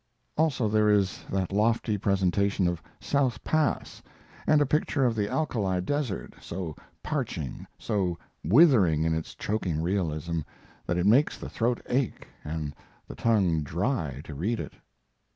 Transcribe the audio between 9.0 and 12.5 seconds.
in its choking realism, that it makes the throat ache